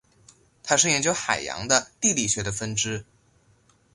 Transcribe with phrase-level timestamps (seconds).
[0.63, 3.05] 它是研究海洋的地理学的分支。